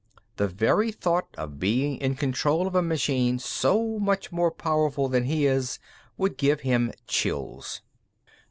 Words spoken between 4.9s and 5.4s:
than